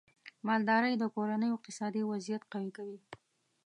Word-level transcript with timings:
مالدارۍ 0.47 0.93
د 0.99 1.03
کورنیو 1.15 1.55
اقتصادي 1.57 2.01
وضعیت 2.11 2.43
قوي 2.51 2.69
کوي. 2.77 2.97